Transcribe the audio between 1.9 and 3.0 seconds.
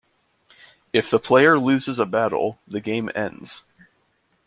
a battle, the